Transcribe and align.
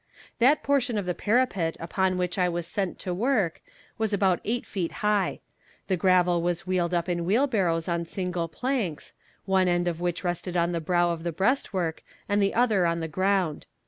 That 0.39 0.63
portion 0.63 0.97
of 0.97 1.05
the 1.05 1.13
parapet 1.13 1.77
upon 1.79 2.17
which 2.17 2.39
I 2.39 2.49
was 2.49 2.65
sent 2.65 2.97
to 3.01 3.13
work 3.13 3.61
was 3.99 4.13
about 4.13 4.39
eight 4.43 4.65
feet 4.65 4.93
high. 5.05 5.41
The 5.85 5.95
gravel 5.95 6.41
was 6.41 6.65
wheeled 6.65 6.91
up 6.95 7.07
in 7.07 7.23
wheelbarrows 7.23 7.87
on 7.87 8.05
single 8.05 8.47
planks, 8.47 9.13
one 9.45 9.67
end 9.67 9.87
of 9.87 10.01
which 10.01 10.23
rested 10.23 10.57
on 10.57 10.71
the 10.71 10.81
brow 10.81 11.11
of 11.11 11.21
the 11.21 11.31
breast 11.31 11.71
work 11.71 12.01
and 12.27 12.41
the 12.41 12.55
other 12.55 12.87
on 12.87 12.99
the 12.99 13.07
ground. 13.07 13.67